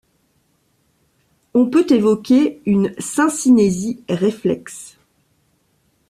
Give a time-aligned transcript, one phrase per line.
[1.53, 4.97] On peut évoquer une syncinésie réflexe.